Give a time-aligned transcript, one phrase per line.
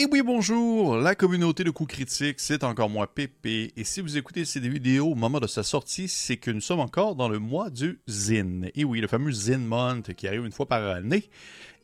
[0.00, 3.70] Et oui, bonjour, la communauté de coups critiques, c'est encore moi, Pépé.
[3.76, 6.80] Et si vous écoutez ces vidéos au moment de sa sortie, c'est que nous sommes
[6.80, 8.70] encore dans le mois du Zine.
[8.74, 11.28] Et oui, le fameux Zine Month qui arrive une fois par année.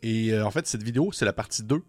[0.03, 1.83] Et euh, en fait, cette vidéo, c'est la partie 2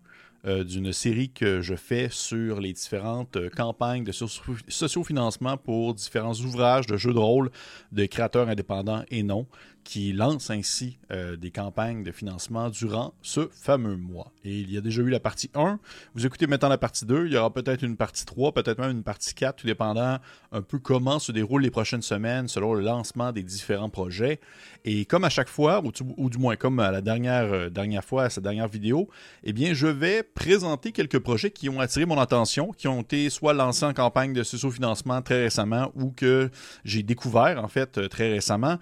[0.45, 6.35] euh, d'une série que je fais sur les différentes euh, campagnes de sociofinancement pour différents
[6.35, 7.51] ouvrages de jeux de rôle
[7.94, 9.47] de créateurs indépendants et non
[9.88, 14.33] qui lance ainsi euh, des campagnes de financement durant ce fameux mois.
[14.44, 15.79] Et il y a déjà eu la partie 1.
[16.13, 17.27] Vous écoutez maintenant la partie 2.
[17.27, 20.17] Il y aura peut-être une partie 3, peut-être même une partie 4, tout dépendant
[20.52, 24.41] un peu comment se déroulent les prochaines semaines selon le lancement des différents projets.
[24.84, 28.23] Et comme à chaque fois, ou, du moins comme à la dernière, euh, dernière fois,
[28.23, 29.08] à cette dernière vidéo,
[29.45, 33.30] eh bien, je vais présenter quelques projets qui ont attiré mon attention, qui ont été
[33.30, 36.49] soit lancés en campagne de socio-financement très récemment ou que
[36.83, 38.80] j'ai découvert, en fait, euh, très récemment.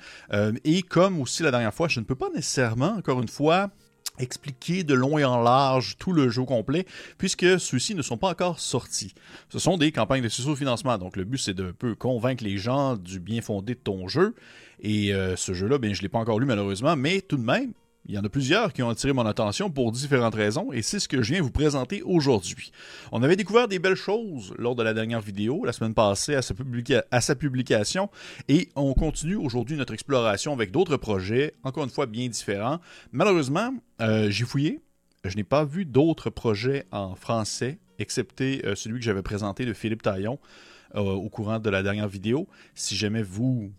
[0.95, 3.69] Comme aussi la dernière fois, je ne peux pas nécessairement, encore une fois,
[4.17, 6.85] expliquer de long et en large tout le jeu complet,
[7.17, 9.13] puisque ceux-ci ne sont pas encore sortis.
[9.49, 12.95] Ce sont des campagnes de socio-financement, donc le but c'est de peu convaincre les gens
[12.95, 14.35] du bien fondé de ton jeu.
[14.79, 17.43] Et euh, ce jeu-là, ben, je ne l'ai pas encore lu malheureusement, mais tout de
[17.43, 17.73] même,
[18.07, 20.99] il y en a plusieurs qui ont attiré mon attention pour différentes raisons et c'est
[20.99, 22.71] ce que je viens vous présenter aujourd'hui.
[23.11, 26.41] On avait découvert des belles choses lors de la dernière vidéo, la semaine passée, à
[26.41, 28.09] sa, publication
[28.47, 32.79] et on continue aujourd'hui notre exploration avec d'autres projets, encore une fois bien différents.
[33.11, 34.81] Malheureusement, euh, j'ai fouillé,
[35.23, 39.73] je n'ai pas vu d'autres projets en français, excepté euh, celui que j'avais présenté de
[39.73, 40.37] Philippe Taillon
[40.95, 42.47] euh, au courant de la dernière vidéo.
[42.75, 43.71] Si jamais vous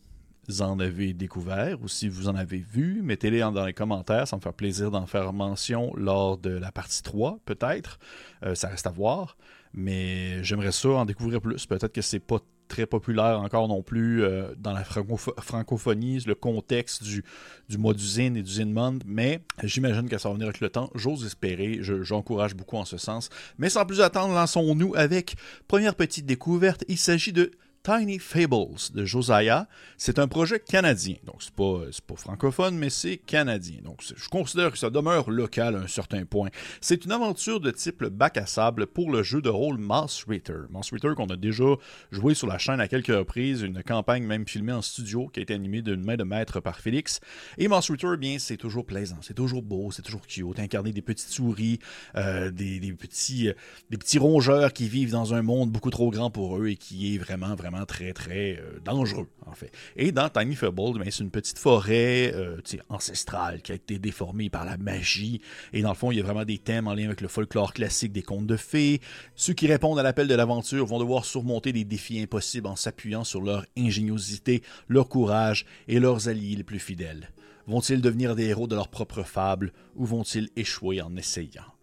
[0.61, 4.27] en avez découvert ou si vous en avez vu, mettez-les dans les commentaires.
[4.28, 7.98] Ça me fait plaisir d'en faire mention lors de la partie 3, peut-être.
[8.44, 9.36] Euh, ça reste à voir.
[9.74, 11.67] Mais j'aimerais ça en découvrir plus.
[11.67, 17.02] Peut-être que c'est pas très populaire encore non plus euh, dans la francophonie, le contexte
[17.02, 17.24] du,
[17.69, 20.91] du mois d'usine et d'usine monde, mais j'imagine que ça va venir avec le temps.
[20.94, 23.28] J'ose espérer, j'encourage beaucoup en ce sens.
[23.58, 25.36] Mais sans plus attendre, lançons-nous avec
[25.69, 26.84] première petite découverte.
[26.89, 27.52] Il s'agit de
[27.87, 29.69] Tiny Fables de Josiah.
[29.97, 31.15] C'est un projet canadien.
[31.25, 33.77] Donc, c'est pas, pas francophone, mais c'est canadien.
[33.85, 36.48] Donc, je considère que ça demeure local à un certain point.
[36.80, 40.63] C'est une aventure de type bac à sable pour le jeu de rôle Mouse Ritter.
[40.69, 41.77] Mouse Ritter qu'on a déjà
[42.11, 45.45] joué sur la chaîne à quelques reprises, une campagne même filmée en studio qui a
[45.45, 47.20] été animée d'une main de maître par Félix.
[47.57, 50.58] Et Mouse Ritter, eh bien, c'est toujours plaisant, c'est toujours beau, c'est toujours cute.
[50.58, 51.79] Incarner des petites souris,
[52.17, 53.52] euh, des, petits, euh,
[53.91, 57.14] des petits rongeurs qui vivent dans un monde beaucoup trop grand pour eux et qui
[57.14, 59.70] est vraiment, vraiment très, très euh, dangereux, en fait.
[59.97, 62.57] Et dans Tiny Fable, ben, c'est une petite forêt euh,
[62.89, 65.41] ancestrale qui a été déformée par la magie.
[65.73, 67.73] Et dans le fond, il y a vraiment des thèmes en lien avec le folklore
[67.73, 69.01] classique des contes de fées.
[69.35, 73.25] Ceux qui répondent à l'appel de l'aventure vont devoir surmonter des défis impossibles en s'appuyant
[73.25, 77.31] sur leur ingéniosité, leur courage et leurs alliés les plus fidèles.
[77.67, 81.76] Vont-ils devenir des héros de leur propre fable ou vont-ils échouer en essayant?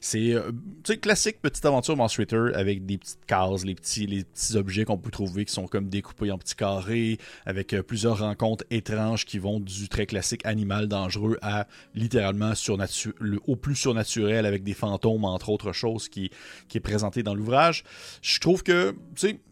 [0.00, 0.52] C'est euh,
[1.00, 5.10] classique petite aventure Monster Twitter avec des petites cases, les petits, les objets qu'on peut
[5.10, 9.60] trouver qui sont comme découpés en petits carrés, avec euh, plusieurs rencontres étranges qui vont
[9.60, 12.52] du très classique animal dangereux à littéralement
[13.18, 16.30] le, au plus surnaturel avec des fantômes, entre autres choses, qui,
[16.74, 17.84] est présenté dans l'ouvrage.
[18.20, 18.94] Je trouve que,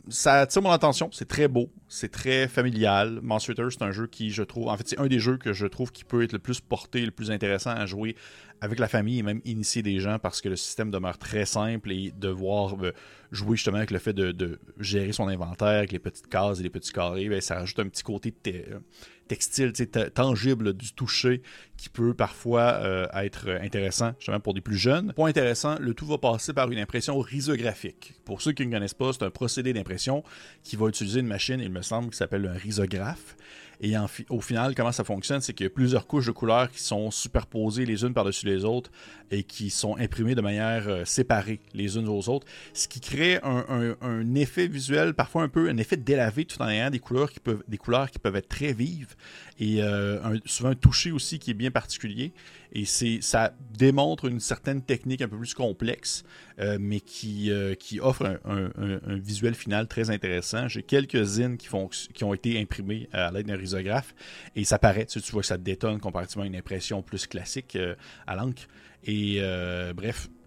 [0.09, 3.21] ça attire mon attention, c'est très beau, c'est très familial.
[3.22, 5.66] Monster c'est un jeu qui, je trouve, en fait, c'est un des jeux que je
[5.66, 8.15] trouve qui peut être le plus porté, le plus intéressant à jouer
[8.60, 11.92] avec la famille et même initier des gens parce que le système demeure très simple
[11.92, 12.92] et devoir euh,
[13.31, 16.70] jouer justement avec le fait de, gérer son inventaire avec les petites cases et les
[16.70, 18.34] petits carrés, ben, ça rajoute un petit côté
[19.28, 19.72] textile,
[20.15, 21.42] tangible du toucher
[21.76, 25.12] qui peut parfois euh, être intéressant justement pour des plus jeunes.
[25.15, 28.15] Point intéressant, le tout va passer par une impression risographique.
[28.25, 30.22] Pour ceux qui ne connaissent pas, c'est un procédé d'impression
[30.62, 33.36] qui va utiliser une machine, il me semble, qui s'appelle un risographe.
[33.84, 33.95] Et
[34.31, 37.11] au final, comment ça fonctionne, c'est qu'il y a plusieurs couches de couleurs qui sont
[37.11, 38.91] superposées les unes par-dessus les autres
[39.31, 43.39] et qui sont imprimées de manière euh, séparée les unes aux autres, ce qui crée
[43.43, 47.41] un, effet visuel, parfois un peu un effet délavé tout en ayant des couleurs qui
[47.41, 49.17] peuvent, être très vives
[49.59, 52.33] et euh, souvent un toucher aussi qui est bien particulier.
[52.74, 56.24] Et c'est, ça démontre une certaine technique un peu plus complexe,
[56.58, 58.71] euh, mais qui, qui offre un,
[59.18, 60.68] visuel final très intéressant.
[60.68, 64.15] J'ai quelques zines qui, font, qui ont été imprimées à l'aide d'un risographe
[64.56, 67.78] et ça paraît, tu, vois que ça détonne comparativement à une impression plus classique
[68.26, 68.66] à l'encre.
[69.04, 69.41] Et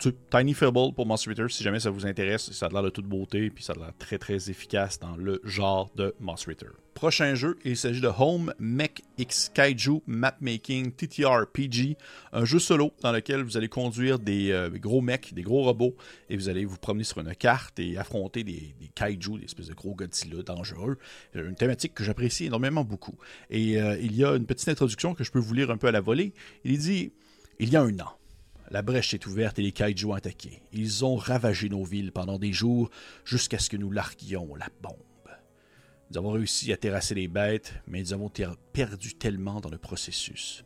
[0.05, 2.89] euh, Tiny Fable pour Monster Eater, si jamais ça vous intéresse, ça a l'air de
[2.89, 6.69] toute beauté, puis ça a l'air très très efficace dans le genre de Monster Eater.
[6.93, 11.95] Prochain jeu, il s'agit de Home Mech X Kaiju Mapmaking TTRPG,
[12.33, 15.95] un jeu solo dans lequel vous allez conduire des, euh, gros mecs, des gros robots,
[16.29, 19.67] et vous allez vous promener sur une carte et affronter des, des kaiju, des espèces
[19.67, 20.97] de gros Godzilla dangereux.
[21.35, 23.15] Une thématique que j'apprécie énormément beaucoup.
[23.51, 25.87] Et euh, il y a une petite introduction que je peux vous lire un peu
[25.87, 26.33] à la volée.
[26.63, 27.11] Il dit
[27.59, 28.16] Il y a un an
[28.69, 30.61] la brèche est ouverte et les kaiju ont attaqué.
[30.73, 32.89] Ils ont ravagé nos villes pendant des jours
[33.25, 34.95] jusqu'à ce que nous larguions la bombe.
[36.09, 38.31] Nous avons réussi à terrasser les bêtes, mais nous avons
[38.73, 40.63] perdu tellement dans le processus.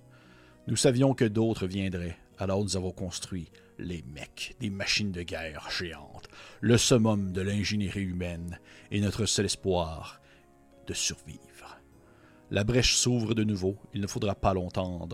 [0.68, 3.50] Nous savions que d'autres viendraient, alors nous avons construit
[3.80, 6.28] les mecs, des machines de guerre géantes,
[6.60, 8.60] le summum de l'ingénierie humaine
[8.92, 10.22] et notre seul espoir
[10.86, 11.80] de survivre.
[12.52, 15.08] La brèche s'ouvre de nouveau, il ne faudra pas longtemps.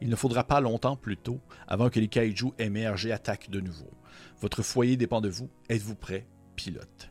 [0.00, 3.60] Il ne faudra pas longtemps plus tôt avant que les kaiju émergent et attaquent de
[3.60, 3.90] nouveau.
[4.40, 5.48] Votre foyer dépend de vous.
[5.68, 6.26] Êtes-vous prêt?
[6.54, 7.10] Pilote?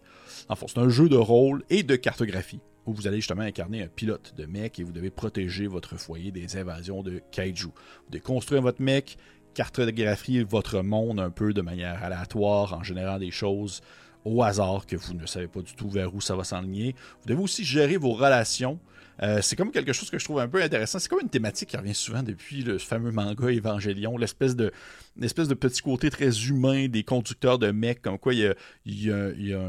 [0.50, 3.88] Enfin, c'est un jeu de rôle et de cartographie où vous allez justement incarner un
[3.88, 7.66] pilote de mec et vous devez protéger votre foyer des invasions de kaiju.
[7.66, 9.18] Vous devez construire votre mec,
[9.56, 13.82] cartographier votre monde un peu de manière aléatoire en générant des choses
[14.26, 16.96] au hasard que vous ne savez pas du tout vers où ça va s'enligner.
[17.22, 18.80] Vous devez aussi gérer vos relations
[19.22, 21.00] euh, c'est comme quelque chose que je trouve un peu intéressant.
[21.00, 24.72] C'est comme une thématique qui revient souvent depuis le fameux manga Evangelion, l'espèce de,
[25.18, 28.56] de petit côté très humain des conducteurs de mecs, comme quoi il
[28.86, 29.60] y a,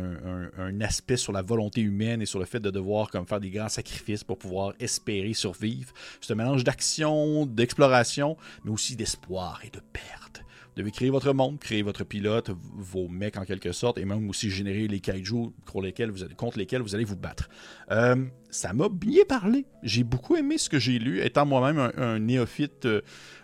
[0.58, 3.50] un, aspect sur la volonté humaine et sur le fait de devoir comme, faire des
[3.50, 5.92] grands sacrifices pour pouvoir espérer survivre.
[6.20, 10.42] C'est un mélange d'action, d'exploration, mais aussi d'espoir et de perte
[10.76, 14.50] devez créer votre monde, créer votre pilote, vos mecs en quelque sorte, et même aussi
[14.50, 17.48] générer les kaiju contre lesquels vous, allez vous battre.
[17.90, 19.64] Euh, ça m'a bien parlé.
[19.82, 21.22] J'ai beaucoup aimé ce que j'ai lu.
[21.22, 23.00] Étant moi-même un, néophyte euh,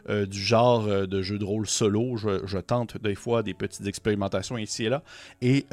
[0.09, 4.59] euh, du genre de jeu de rôle solo, je, tente des fois des petites expérimentations
[4.59, 5.03] ici et là.
[5.41, 5.67] Et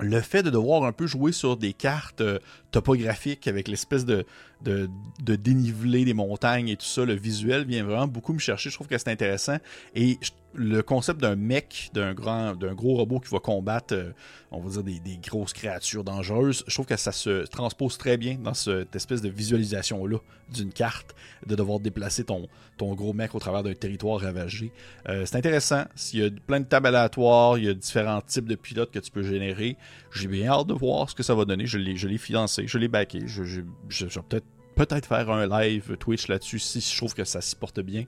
[0.00, 2.22] le fait de devoir un peu jouer sur des cartes
[2.70, 4.26] topographiques avec l'espèce de,
[4.62, 4.88] de,
[5.36, 8.70] dénivelé des montagnes et tout ça, le visuel vient vraiment beaucoup me chercher.
[8.70, 9.56] Je trouve que c'est intéressant.
[9.94, 10.18] Et
[10.54, 14.12] le concept d'un mec, d'un grand, d'un gros robot qui va combattre, euh,
[14.50, 18.16] on va dire, des, des, grosses créatures dangereuses, je trouve que ça se transpose très
[18.16, 20.18] bien dans cette espèce de visualisation-là
[20.52, 21.14] d'une carte,
[21.46, 22.48] de devoir déplacer ton,
[22.78, 24.72] ton gros mec au travers d'un territoire ravagé.
[25.08, 25.84] Euh, c'est intéressant.
[25.94, 28.98] S'il y a plein de tables aléatoires, il y a différents types de pilotes que
[28.98, 29.76] tu peux générer.
[30.12, 31.66] J'ai bien hâte de voir ce que ça va donner.
[31.66, 33.22] Je l'ai financé, je l'ai backé.
[33.26, 34.40] Je, vais
[34.74, 38.04] peut-être faire un live Twitch là-dessus si je trouve que ça s'y porte bien.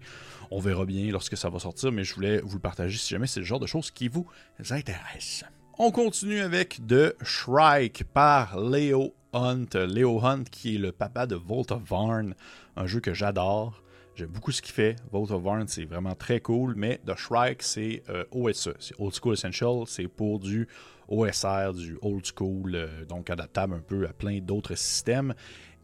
[0.50, 3.26] On verra bien lorsque ça va sortir, mais je voulais vous le partager si jamais
[3.26, 4.26] c'est le genre de choses qui vous
[4.70, 5.44] intéresse.
[5.79, 9.69] On continue avec The Shrike par Leo Hunt.
[9.75, 12.35] Leo Hunt qui est le papa de Vault of Varn,
[12.76, 13.82] un jeu que j'adore.
[14.15, 14.97] J'aime beaucoup ce qu'il fait.
[15.12, 19.15] Vault of Varn, c'est vraiment très cool, mais The Shrike, c'est euh, OSE, c'est Old
[19.15, 20.69] School Essential, c'est pour du
[21.11, 25.35] OSR, du old school, euh, donc adaptable un peu à plein d'autres systèmes.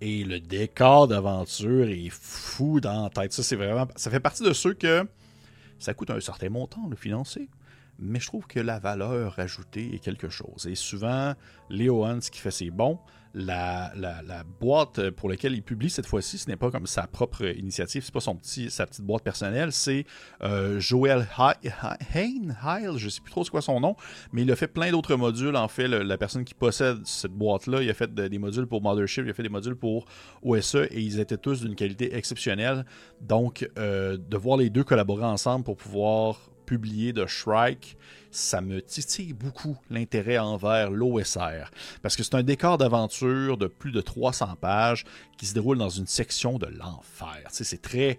[0.00, 3.32] Et le décor d'aventure est fou dans la tête.
[3.32, 3.88] Ça, c'est vraiment.
[3.96, 5.06] Ça fait partie de ceux que
[5.78, 7.48] ça coûte un certain montant le financer.
[7.98, 10.66] Mais je trouve que la valeur ajoutée est quelque chose.
[10.66, 11.34] Et souvent,
[11.70, 12.98] Léo Hans qui fait ses bons,
[13.36, 18.02] la, boîte pour laquelle il publie cette fois-ci, ce n'est pas comme sa propre initiative,
[18.04, 20.06] c'est pas son petit, sa petite boîte personnelle, c'est
[20.42, 21.52] euh, Joel Hain,
[22.14, 23.96] Heil, je sais plus trop ce quoi son nom,
[24.32, 25.56] mais il a fait plein d'autres modules.
[25.56, 29.24] En fait, la personne qui possède cette boîte-là, il a fait des modules pour Mothership,
[29.26, 30.06] il a fait des modules pour
[30.42, 32.86] OSE et ils étaient tous d'une qualité exceptionnelle.
[33.20, 37.96] Donc, euh, de voir les deux collaborer ensemble pour pouvoir publié de Shrike,
[38.30, 41.70] ça me titille beaucoup l'intérêt envers l'OSR.
[42.02, 45.04] Parce que c'est un décor d'aventure de plus de 300 pages
[45.38, 47.42] qui se déroule dans une section de l'enfer.
[47.50, 48.18] c'est très.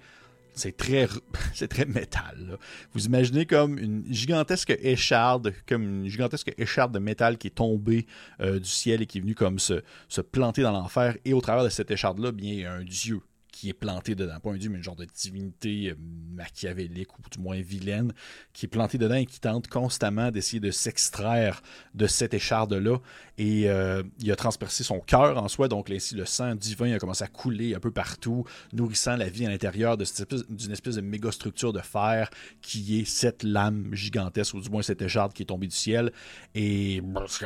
[0.53, 1.07] C'est très,
[1.85, 2.57] métal.
[2.94, 8.07] Vous imaginez comme une gigantesque écharde, comme une gigantesque écharde de métal qui est tombée
[8.42, 11.16] euh, du ciel et qui est venue comme se, se planter dans l'enfer.
[11.25, 13.21] Et au travers de cette écharde-là, bien, il y a un dieu
[13.57, 14.40] qui est planté dedans.
[14.40, 15.95] Pas un dieu, mais une genre de divinité euh,
[16.35, 18.14] machiavélique ou du moins vilaine
[18.54, 21.64] qui est plantée dedans et qui tente constamment d'essayer de s'extraire
[21.95, 22.99] de cette écharde-là.
[23.40, 26.99] Et euh, il a transpercé son cœur en soi, donc ainsi le sang divin a
[26.99, 31.31] commencé à couler un peu partout, nourrissant la vie à l'intérieur d'une espèce, de méga
[31.31, 32.30] structure de fer
[32.61, 36.11] qui est cette lame gigantesque, ou du moins cette écharde qui est tombée du ciel.
[36.54, 37.02] Et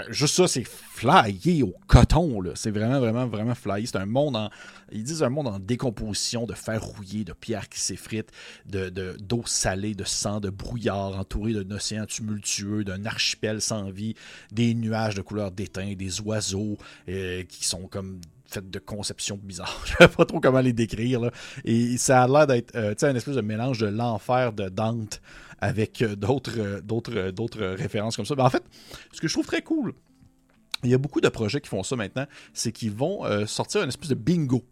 [0.09, 2.41] juste ça, c'est flyé au coton.
[2.55, 3.85] C'est vraiment, vraiment, vraiment flyé.
[3.85, 4.49] C'est un monde en.
[4.91, 8.31] Ils disent un monde en décomposition de fer rouillé, de pierres qui s'effritent,
[8.65, 8.89] de,
[9.19, 14.15] d'eau salée, de sang, de brouillard entouré d'un océan tumultueux, d'un archipel sans vie,
[14.51, 16.77] des nuages de couleur d'étain, des oiseaux
[17.07, 19.81] euh, qui sont comme faits de conceptions bizarres.
[19.85, 21.29] Je ne sais pas trop comment les décrire.
[21.63, 25.21] Et ça a l'air d'être euh, un espèce de mélange de l'enfer de Dante
[25.59, 28.35] avec euh, d'autres, d'autres, références comme ça.
[28.35, 28.63] Mais en fait,
[29.11, 29.93] ce que je trouve très cool,
[30.83, 33.89] il y a beaucoup de projets qui font ça maintenant, c'est qu'ils vont sortir une
[33.89, 34.65] espèce de bingo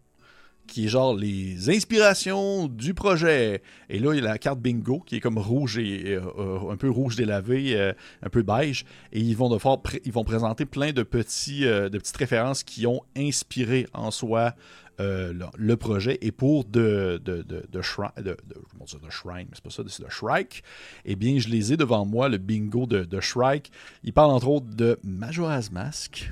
[0.66, 3.62] qui est genre les inspirations du projet.
[3.88, 6.76] Et là, il y a la carte bingo qui est comme rouge et euh, un
[6.76, 8.84] peu rouge délavé, euh, un peu beige.
[9.12, 12.86] Et ils vont, devoir ils vont présenter plein de, petits, euh, de petites références qui
[12.86, 14.54] ont inspiré en soi
[14.98, 16.18] le, projet.
[16.20, 20.10] Et pour de, de, de, de, shrine, de, de Shrine, c'est pas ça, c'est de
[20.10, 20.62] Shrike,
[21.06, 23.72] eh bien, je les ai devant moi, le bingo de, de Shrike.
[24.04, 26.30] Il parle entre autres de Majora's Mask.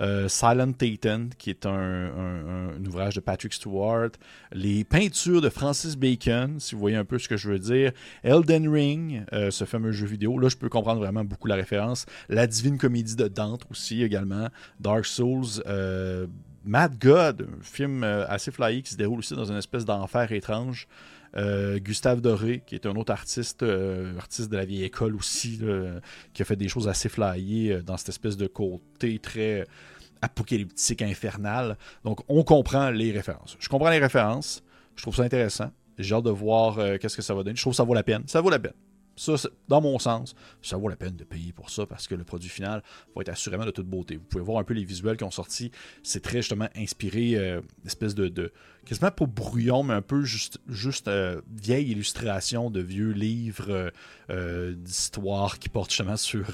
[0.00, 2.10] Euh, Silent Titan, qui est un,
[2.86, 4.10] ouvrage de Patrick Stewart,
[4.52, 7.92] les peintures de Francis Bacon, si vous voyez un peu ce que je veux dire,
[8.22, 12.06] Elden Ring, euh, ce fameux jeu vidéo, là je peux comprendre vraiment beaucoup la référence,
[12.28, 14.48] La Divine Comédie de Dante aussi également,
[14.80, 16.26] Dark Souls, euh,
[16.64, 20.86] Mad God, un film assez flyé qui se déroule aussi dans une espèce d'enfer étrange.
[21.34, 23.64] Gustave Doré, qui est un autre artiste,
[24.18, 25.60] artiste de la vieille école aussi,
[26.34, 29.66] qui a fait des choses assez flyées dans cette espèce de côté très
[30.22, 31.76] apocalyptique infernal.
[32.04, 33.56] Donc, on comprend les références.
[33.58, 34.62] Je comprends les références.
[34.96, 35.70] Je trouve ça intéressant.
[35.98, 37.56] J'ai hâte de voir euh, qu'est-ce que ça va donner.
[37.56, 38.22] Je trouve que ça vaut la peine.
[38.26, 38.72] Ça vaut la peine.
[39.16, 39.34] Ça,
[39.68, 42.48] dans mon sens, ça vaut la peine de payer pour ça parce que le produit
[42.48, 42.82] final
[43.14, 44.16] va être assurément de toute beauté.
[44.16, 45.70] Vous pouvez voir un peu les visuels qui ont sorti.
[46.02, 48.52] C'est très justement inspiré, euh, espèce de, de,
[48.86, 53.92] quasiment pas brouillon, mais un peu juste, juste euh, vieille illustration de vieux livres
[54.30, 56.46] euh, d'histoire qui portent justement sur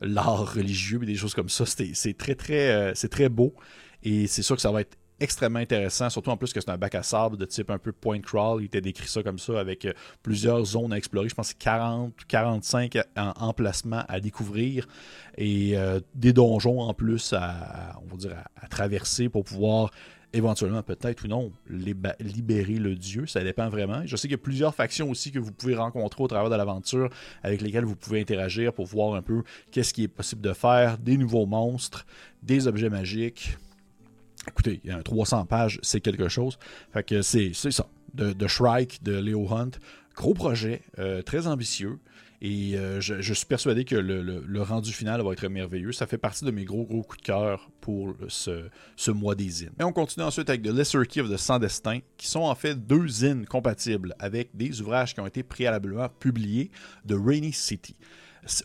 [0.00, 1.64] l'art religieux et des choses comme ça.
[1.66, 3.54] C'est très, très, c'est très beau.
[4.02, 6.76] Et c'est sûr que ça va être extrêmement intéressant, surtout en plus que c'est un
[6.76, 8.62] bac à sable de type un peu point crawl.
[8.62, 9.92] Il était décrit ça comme ça avec euh,
[10.22, 11.28] plusieurs zones à explorer.
[11.28, 14.88] Je pense que 40 45 emplacements à découvrir
[15.36, 19.90] et euh, des donjons en plus à, on va dire à, traverser pour pouvoir
[20.32, 24.02] éventuellement peut-être ou non libérer le dieu, ça dépend vraiment.
[24.04, 26.56] Je sais qu'il y a plusieurs factions aussi que vous pouvez rencontrer au travers de
[26.56, 27.08] l'aventure
[27.44, 30.98] avec lesquelles vous pouvez interagir pour voir un peu qu'est-ce qui est possible de faire,
[30.98, 32.04] des nouveaux monstres,
[32.42, 33.56] des objets magiques,
[34.48, 36.58] Écoutez, il y a un 300 pages, c'est quelque chose.
[36.92, 37.86] Fait que c'est ça.
[38.14, 39.72] De, Shrike, de Leo Hunt.
[40.14, 41.98] Gros projet, euh, très ambitieux.
[42.40, 45.92] Et euh, je, suis persuadé que le, rendu final va être merveilleux.
[45.92, 49.48] Ça fait partie de mes gros, gros coups de cœur pour ce, ce mois des
[49.48, 49.72] zines.
[49.80, 52.54] Et on continue ensuite avec The Lesser Key of the Sans Destin, qui sont en
[52.54, 56.70] fait deux zines compatibles avec des ouvrages qui ont été préalablement publiés
[57.04, 57.96] de Rainy City.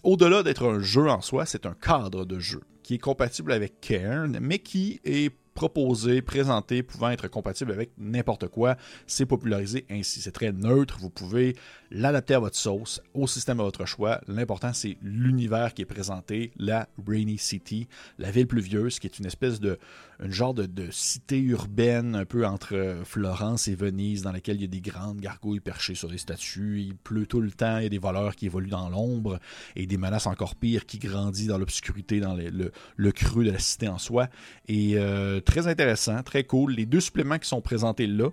[0.04, 3.80] Au-delà d'être un jeu en soi, c'est un cadre de jeu qui est compatible avec
[3.82, 8.78] Cairn, mais qui est proposé, présenté, pouvant être compatible avec n'importe quoi.
[9.08, 10.22] C'est popularisé ainsi.
[10.22, 10.98] C'est très neutre.
[11.02, 11.58] Vous pouvez
[11.92, 14.22] l'adapter à votre sauce, au système à votre choix.
[14.30, 17.90] L'important, c'est l'univers qui est présenté, la Rainy City,
[18.20, 19.78] la ville pluvieuse, qui est une espèce de,
[20.22, 24.66] un genre de, cité urbaine un peu entre Florence et Venise, dans laquelle il y
[24.66, 26.82] a des grandes gargouilles perchées sur des statues.
[26.82, 29.40] Il pleut tout le temps, il y a des voleurs qui évoluent dans l'ombre
[29.76, 33.60] et des menaces encore pires qui grandissent dans l'obscurité, dans le, le, creux de la
[33.60, 34.30] cité en soi.
[34.68, 36.74] Et euh, très intéressant, très cool.
[36.74, 38.30] Les deux suppléments qui sont présentés là,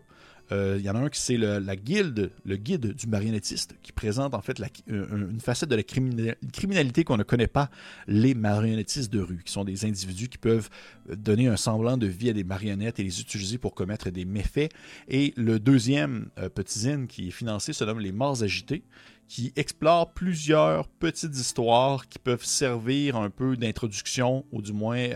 [0.53, 4.35] euh, il y en a un qui c'est la le guide du marionnettiste, qui présente
[4.35, 7.71] en fait euh, une facette de la criminalité qu'on ne connaît pas,
[8.07, 10.69] les marionnettistes de rue, qui sont des individus qui peuvent
[11.09, 14.71] donner un semblant de vie à des marionnettes et les utiliser pour commettre des méfaits.
[15.09, 18.85] Et le deuxième euh, petit zine qui est financé se nomme Les Morts Agités
[19.29, 25.09] qui explore plusieurs petites histoires qui peuvent servir un peu d'introduction ou du moins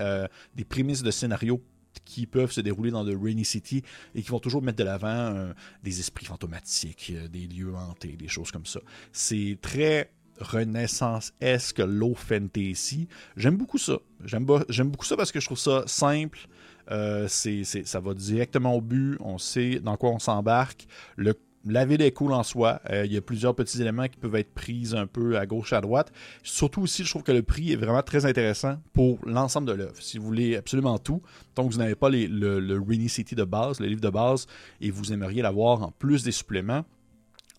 [0.57, 1.63] des prémices de scénario
[2.05, 3.83] qui peuvent se dérouler dans le Rainy City
[4.15, 8.17] et qui vont toujours mettre de l'avant euh, des esprits fantomatiques, euh, des lieux hantés,
[8.17, 8.81] des choses comme ça.
[9.13, 13.09] C'est très renaissance-esque, low fantasy.
[13.37, 13.99] J'aime beaucoup ça.
[14.25, 16.49] J'aime beaucoup ça parce que je trouve ça simple.
[16.91, 19.17] Euh, ça va directement au but.
[19.21, 20.87] On sait dans quoi on s'embarque.
[21.17, 21.35] Le
[21.67, 22.81] la ville est cool en soi.
[22.91, 25.73] Euh, il y a plusieurs petits éléments qui peuvent être pris un peu à gauche,
[25.73, 26.13] à droite.
[26.43, 30.01] Surtout aussi, je trouve que le prix est vraiment très intéressant pour l'ensemble de l'œuvre.
[30.01, 31.23] Si vous voulez absolument tout,
[31.55, 34.47] tant que vous n'avez pas le, le Rainy City de base, le livre de base,
[34.81, 36.85] et vous aimeriez l'avoir en plus des suppléments,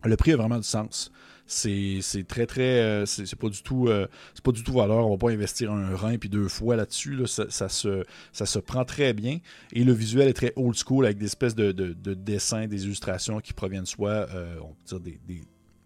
[0.04, 1.12] le prix a vraiment du sens
[1.48, 5.06] c'est très très euh, c'est pas du tout euh, c'est pas du tout valeur.
[5.08, 8.86] On va pas investir un rein puis deux fois là-dessus ça, se ça se prend
[8.86, 9.40] très bien.
[9.74, 11.72] Et le visuel est très old school avec des espèces de,
[12.14, 15.44] dessins des illustrations qui proviennent soit euh, on peut des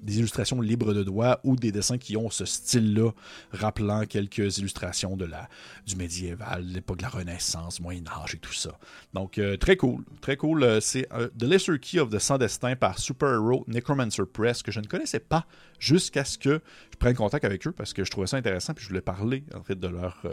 [0.08, 3.12] illustrations libres de doigts ou des dessins qui ont ce style-là,
[3.52, 5.50] rappelant quelques illustrations de la,
[5.86, 8.78] du médiéval, l'époque de la Renaissance, Moyen-Âge et tout ça.
[9.14, 10.04] Donc, euh, très cool.
[10.22, 10.64] Très cool.
[10.64, 14.64] Euh, c'est euh, The Lesser Key of the Sans Destin par Super Hero Necromancer Press,
[14.64, 15.46] que je ne connaissais pas
[15.80, 16.62] jusqu'à ce que
[16.92, 19.44] je prenne contact avec eux parce que je trouvais ça intéressant puis je voulais parler
[19.54, 20.24] en fait de leur,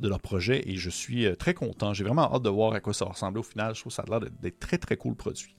[0.00, 1.94] de leur projet et je suis très content.
[1.94, 3.74] J'ai vraiment hâte de voir à quoi ça ressemble au final.
[3.74, 5.56] Je trouve que ça a l'air d'être très très cool produit.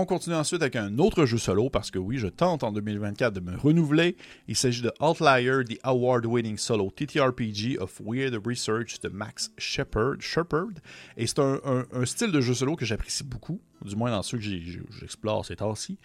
[0.00, 3.34] On continue ensuite avec un autre jeu solo parce que oui, je tente en 2024
[3.34, 4.16] de me renouveler.
[4.46, 10.20] Il s'agit de Outlier, the award-winning solo TTRPG of Weird Research de Max Shepard.
[10.20, 10.70] Shepard.
[11.16, 14.44] Et c'est un, style de jeu solo que j'apprécie beaucoup, du moins dans ceux que
[14.44, 15.98] j'explore ces temps-ci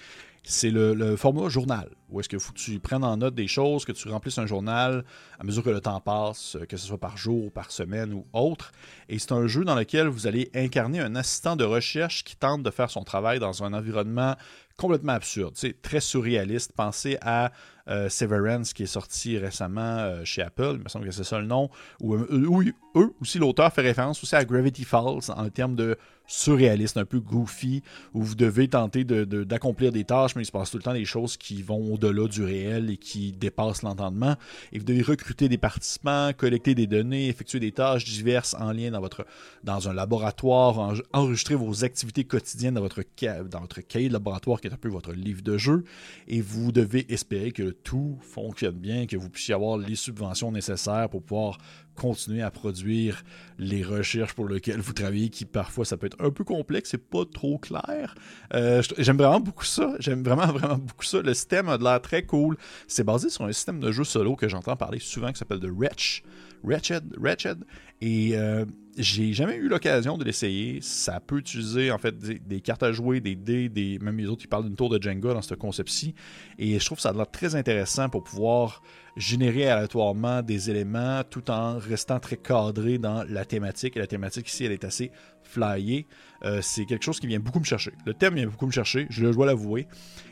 [0.46, 4.10] c'est le, format journal, où est-ce que tu prennes en note des choses, que tu
[4.10, 5.06] remplisses un journal
[5.40, 8.26] à mesure que le temps passe, euh, que ce soit par jour, par semaine ou
[8.34, 8.72] autre.
[9.10, 12.62] Et c'est un jeu dans lequel vous allez incarner un assistant de recherche qui tente
[12.62, 14.36] de faire son travail dans un environnement
[14.78, 16.74] complètement absurde, c'est très surréaliste.
[16.74, 17.52] Pensez à
[17.90, 21.40] euh, Severance qui est sorti récemment euh, chez Apple, il me semble que c'est ça
[21.40, 21.70] le nom,
[22.02, 25.98] où, eux aussi l'auteur fait référence aussi à Gravity Falls en termes de
[26.34, 30.72] surréaliste, un peu goofy, où vous devez tenter d'accomplir des tâches, mais il se passe
[30.72, 34.36] tout le temps des choses qui vont au-delà du réel et qui dépassent l'entendement.
[34.72, 38.90] Et vous devez recruter des participants, collecter des données, effectuer des tâches diverses en lien
[38.90, 39.26] dans, votre,
[39.64, 43.04] dans un laboratoire, enregistrer vos activités quotidiennes dans votre,
[43.50, 45.84] dans votre cahier de laboratoire qui est un peu votre livre de jeu.
[46.28, 51.10] Et vous devez espérer que tout fonctionne bien, que vous puissiez avoir les subventions nécessaires
[51.10, 51.60] pour pouvoir
[51.96, 53.24] continuer à produire
[53.58, 56.98] les recherches pour lesquelles vous travaillez, qui parfois ça peut être un peu complexe et
[56.98, 58.16] pas trop clair.
[58.54, 59.96] Euh, j'aime vraiment beaucoup ça.
[60.00, 61.22] J'aime vraiment, vraiment beaucoup ça.
[61.22, 62.58] Le système a de l'air très cool.
[62.88, 65.70] C'est basé sur un système de jeu solo que j'entends parler souvent qui s'appelle The
[65.72, 66.24] Wretch.
[66.64, 67.66] Wretched, Wretched.
[68.02, 68.66] Et euh,
[68.98, 70.80] j'ai jamais eu l'occasion de l'essayer.
[70.82, 74.42] Ça peut utiliser en fait des, cartes à jouer, des dés, des, même les autres
[74.42, 76.14] qui parlent d'une tour de Jenga dans ce concept-ci.
[76.60, 78.82] Et je trouve ça a l'air très intéressant pour pouvoir
[79.16, 83.98] générer aléatoirement des éléments tout en restant très cadré dans la thématique.
[83.98, 85.12] Et la thématique ici, elle est assez
[85.44, 86.06] flyée.
[86.44, 87.94] Euh, c'est quelque chose qui vient beaucoup me chercher.
[88.06, 89.88] Le thème vient beaucoup me chercher, je dois l'avouer.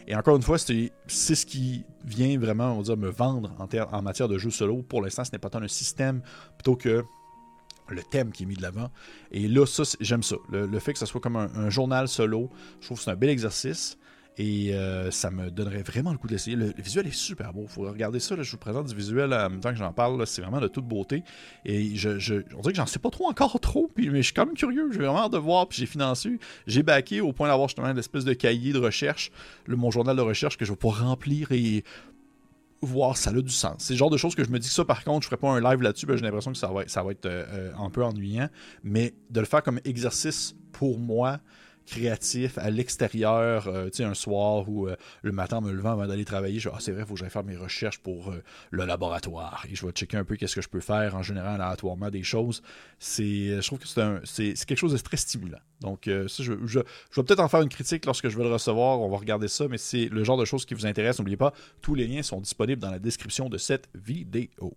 [0.08, 3.68] Et encore une fois, c'est ce qui vient vraiment, on va dire, me vendre en,
[3.98, 4.82] en matière de jeu solo.
[4.84, 6.22] Pour l'instant, ce n'est pas tant un système
[6.58, 7.03] plutôt que
[7.93, 8.89] le thème qui est mis de l'avant.
[9.31, 10.36] Et là, ça, j'aime ça.
[10.51, 13.29] Le, fait que ça soit comme un, journal solo, je trouve que c'est un bel
[13.29, 13.98] exercice.
[14.38, 16.55] Et euh, ça me donnerait vraiment le coup d'essayer.
[16.55, 17.63] Le, le, visuel est super beau.
[17.63, 18.36] Il faut regarder ça.
[18.41, 20.25] je vous présente du visuel en même temps que j'en parle.
[20.25, 21.24] C'est vraiment de toute beauté.
[21.65, 22.10] Et je,
[22.55, 23.91] on dirait que j'en sais pas trop encore trop.
[23.98, 24.89] Mais je suis quand même curieux.
[24.91, 25.67] J'ai vraiment hâte de voir.
[25.67, 26.39] Puis j'ai financé.
[26.65, 29.31] J'ai backé au point d'avoir justement une espèce de cahier de recherche.
[29.65, 31.83] Le, mon journal de recherche que je vais pouvoir remplir et
[32.81, 33.75] voir ça a du sens.
[33.79, 35.50] C'est le genre de choses que je me dis ça, par contre, je ferai pas
[35.50, 37.89] un live là-dessus, ben, j'ai l'impression que ça va, ça va être euh, euh, un
[37.89, 38.50] peu ennuyant.
[38.83, 41.39] Mais de le faire comme exercice pour moi,
[41.85, 46.07] créatif à l'extérieur, euh, tu sais, un soir ou euh, le matin me levant avant
[46.07, 48.43] d'aller travailler, je ah, c'est vrai, il faut que j'aille faire mes recherches pour euh,
[48.69, 51.61] le laboratoire et je vais checker un peu qu'est-ce que je peux faire en général
[51.61, 52.61] aléatoirement des choses.
[53.00, 55.59] Je trouve que c'est, un, c'est, quelque chose de très stimulant.
[55.81, 56.79] Donc, ça, je, je,
[57.11, 59.00] je vais peut-être en faire une critique lorsque je vais le recevoir.
[59.00, 61.17] On va regarder ça, mais c'est le genre de choses qui vous intéresse.
[61.17, 64.74] N'oubliez pas, tous les liens sont disponibles dans la description de cette vidéo.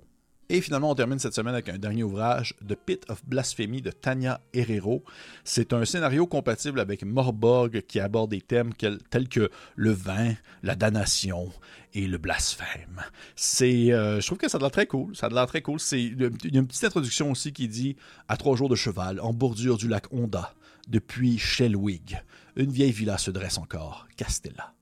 [0.49, 3.91] Et finalement, on termine cette semaine avec un dernier ouvrage, The Pit of Blasphemy de
[3.91, 5.03] Tania Herrero.
[5.43, 10.75] C'est un scénario compatible avec Morborg qui aborde des thèmes tels que le vin, la
[10.75, 11.51] damnation
[11.95, 13.03] et le blasphème.
[13.37, 15.17] C'est, euh, je trouve que ça a l'air très cool.
[15.17, 15.81] Ça a l'air très cool.
[15.81, 17.97] C'est, il y a une petite introduction aussi qui dit
[18.29, 20.53] À trois jours de cheval, en bordure du lac Honda,
[20.89, 22.21] depuis Shellwig,
[22.57, 24.74] une vieille villa se dresse encore, Castella.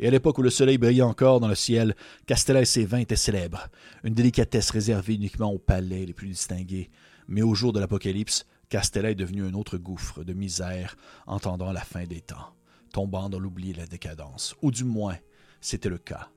[0.00, 1.94] Et à l'époque où le soleil brillait encore dans le ciel,
[2.26, 3.68] Castella et ses vins étaient célèbres,
[4.04, 6.90] une délicatesse réservée uniquement aux palais les plus distingués.
[7.26, 11.80] Mais au jour de l'Apocalypse, Castella est devenu un autre gouffre de misère, entendant la
[11.80, 12.54] fin des temps,
[12.92, 14.54] tombant dans l'oubli et la décadence.
[14.62, 15.16] Ou du moins,
[15.60, 16.28] c'était le cas,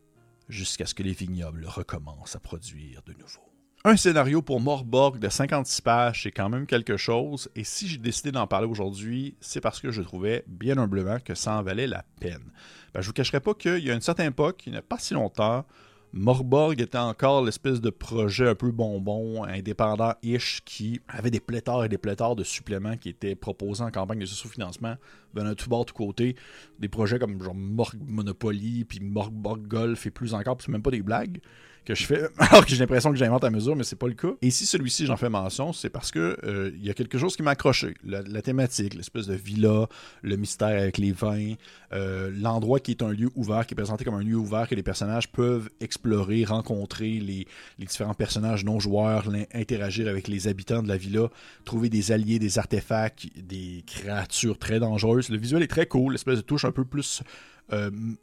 [0.50, 3.51] jusqu'à ce que les vignobles recommencent à produire de nouveau.
[3.84, 7.50] Un scénario pour Morborg de 56 pages, c'est quand même quelque chose.
[7.56, 11.34] Et si j'ai décidé d'en parler aujourd'hui, c'est parce que je trouvais bien humblement que
[11.34, 12.52] ça en valait la peine.
[12.94, 15.00] Ben, je vous cacherai pas qu'il y a une certaine époque, il n'y a pas
[15.00, 15.66] si longtemps,
[16.14, 21.90] Morborg était encore l'espèce de projet un peu bonbon, indépendant-ish, qui avait des pléthores et
[21.90, 24.96] des pléthores de suppléments qui étaient proposés en campagne de sous-financement,
[25.34, 26.36] venant tout bord, tout côté.
[26.78, 30.84] Des projets comme genre Morg Monopoly, puis Morborg Golf et plus encore, puis c'est même
[30.84, 31.42] pas des blagues
[31.86, 34.14] que je fais, alors que j'ai l'impression que j'invente à mesure, mais c'est pas le
[34.14, 34.34] cas.
[34.42, 37.36] Et si celui-ci, j'en fais mention, c'est parce que euh, il y a quelque chose
[37.36, 37.96] qui m'a accroché.
[38.04, 39.88] La, thématique, l'espèce de villa,
[40.22, 41.54] le mystère avec les vins,
[41.94, 44.76] euh, l'endroit qui est un lieu ouvert, qui est présenté comme un lieu ouvert que
[44.76, 47.48] les personnages peuvent explorer, rencontrer les,
[47.80, 51.30] les différents personnages non joueurs, interagir avec les habitants de la villa,
[51.66, 55.30] trouver des alliés, des artefacts, des créatures très dangereuses.
[55.30, 57.24] Le visuel est très cool, l'espèce de touche un peu plus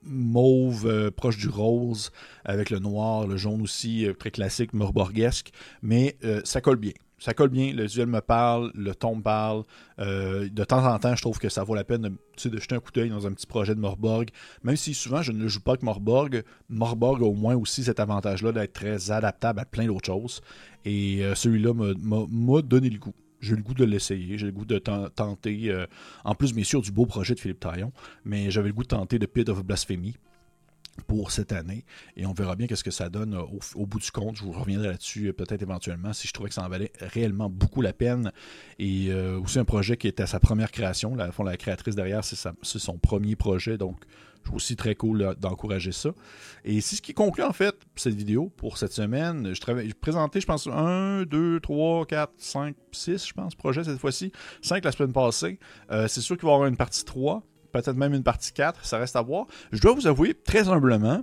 [0.03, 2.11] mauve euh, proche du rose,
[2.44, 5.51] avec le noir, le jaune aussi, euh, très classique, morborgesque,
[5.83, 6.92] mais ça colle bien.
[7.20, 9.64] Ça colle bien, le visuel me parle, le ton me parle.
[9.98, 12.92] de temps en temps, je trouve que ça vaut la peine de, jeter un coup
[12.92, 14.29] d'œil dans un petit projet de Morborg.
[14.62, 17.98] Même si souvent je ne joue pas avec Morborg, Morborg a au moins aussi cet
[17.98, 20.42] avantage-là d'être très adaptable à plein d'autres choses.
[20.85, 24.79] Et celui-là m'a donné le goût j'ai le goût de l'essayer, j'ai le goût de
[24.79, 25.87] tenter, euh,
[26.24, 27.92] en plus bien sûr du beau projet de Philippe Taillon,
[28.24, 30.16] mais j'avais le goût de tenter de Pit of Blasphemy
[31.06, 31.84] pour cette année.
[32.16, 33.34] Et on verra bien qu'est-ce que ça donne
[33.74, 34.37] au, bout du compte.
[34.37, 37.80] Je vous reviendrai là-dessus peut-être éventuellement si je trouvais que ça en valait réellement beaucoup
[37.80, 38.32] la peine.
[38.78, 41.14] Et aussi un projet qui était à sa première création.
[41.14, 43.78] La, fond, la créatrice derrière, c'est son premier projet.
[43.78, 44.04] Donc,
[44.48, 46.11] je aussi très cool d'encourager ça.
[46.64, 49.54] Et c'est ce qui conclut en fait cette vidéo pour cette semaine.
[49.54, 53.98] Je, travaille, présenté, je pense, 1, 2, 3, 4, 5, 6, je pense, projets cette
[53.98, 54.32] fois-ci.
[54.62, 55.58] 5 la semaine passée.
[55.90, 57.42] Euh, c'est sûr qu'il va y avoir une partie 3,
[57.83, 59.47] peut-être même une partie 4, ça reste à voir.
[59.73, 61.23] Je dois vous avouer très humblement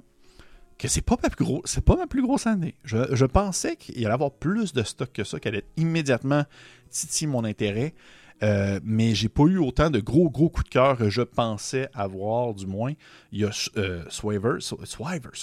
[0.77, 1.45] que c'est pas ma plus
[1.85, 2.75] pas ma plus grosse année.
[2.83, 6.43] Je, pensais qu'il allait avoir plus de stock que ça, qu'elle allait immédiatement
[6.89, 7.93] titiller mon intérêt.
[8.43, 11.89] Euh, mais j'ai pas eu autant de gros, gros coups de cœur que je pensais
[11.93, 12.93] avoir, du moins.
[13.31, 14.59] Il y a euh, Swivers,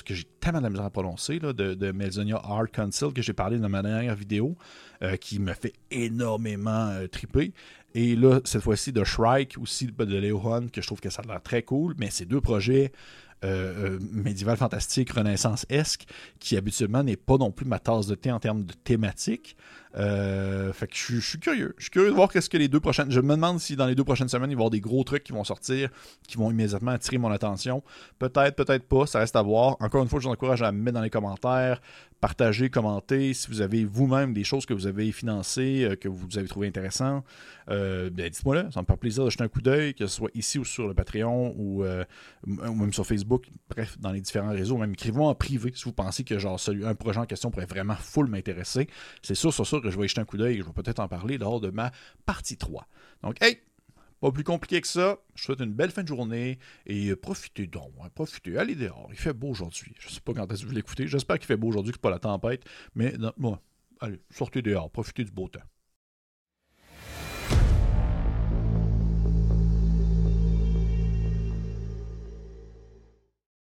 [0.05, 3.33] que j'ai tellement de la misère à prononcer, de, de Melzonia Art Council, que j'ai
[3.33, 4.57] parlé dans ma dernière vidéo,
[5.02, 7.52] euh, qui me fait énormément euh, triper.
[7.94, 11.26] Et là, cette fois-ci, de Shrike, aussi de Léon, que je trouve que ça a
[11.26, 12.92] l'air très cool, mais ces deux projets
[13.44, 16.07] euh, médiéval fantastique, renaissance-esque,
[16.38, 19.57] qui habituellement n'est pas non plus ma tasse de thé en termes de thématique.
[19.96, 21.74] Euh, fait que je, suis curieux.
[21.76, 23.11] Je suis curieux de voir qu'est-ce que les deux prochaines.
[23.11, 25.05] Je me demande si dans les deux prochaines semaines, il va y avoir des gros
[25.05, 25.90] trucs qui vont sortir,
[26.26, 27.83] qui vont immédiatement attirer mon attention.
[28.18, 29.07] Peut-être, peut-être pas.
[29.07, 29.76] Ça reste à voir.
[29.81, 31.81] Encore une fois, je vous encourage à me mettre dans les commentaires,
[32.22, 33.35] partager, commenter.
[33.35, 36.68] Si vous avez vous-même des choses que vous avez financées, euh, que vous avez trouvé
[36.68, 37.24] intéressantes,
[37.68, 38.70] euh, ben, dites-moi là.
[38.70, 40.87] Ça me fait plaisir de jeter un coup d'œil, que ce soit ici ou sur
[40.87, 43.48] le Patreon ou, ou, même sur Facebook.
[43.68, 44.78] Bref, dans les différents réseaux.
[44.78, 47.66] Même écrivez-moi en privé si vous pensez que genre celui, un projet en question pourrait
[47.66, 48.88] vraiment full m'intéresser.
[49.22, 51.00] C'est sûr, c'est sûr que je vais jeter un coup d'œil et je vais peut-être
[51.00, 51.90] en parler lors de ma
[52.24, 52.87] partie 3.
[53.22, 53.58] Donc, hey,
[54.22, 55.18] pas plus compliqué que ça.
[55.35, 57.90] Je souhaite une belle fin de journée et profitez donc.
[58.00, 58.56] Hein, profitez.
[58.56, 59.08] Allez dehors.
[59.11, 59.94] Il fait beau aujourd'hui.
[59.98, 61.08] Je ne sais pas quand est-ce que vous l'écoutez.
[61.08, 62.62] J'espère qu'il fait beau aujourd'hui, que ce pas la tempête.
[62.94, 63.61] Mais moi,
[64.00, 64.90] allez, sortez dehors.
[64.92, 65.58] Profitez du beau temps.